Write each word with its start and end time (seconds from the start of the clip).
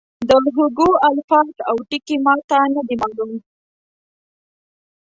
د 0.27 0.31
هوګو 0.55 0.89
الفاظ 1.09 1.53
او 1.69 1.75
ټکي 1.89 2.17
ما 2.25 2.33
ته 2.49 2.57
نه 2.73 2.81
دي 2.87 2.95
معلوم. 3.01 3.31